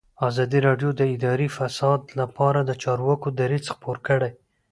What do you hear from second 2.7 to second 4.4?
چارواکو دریځ خپور کړی.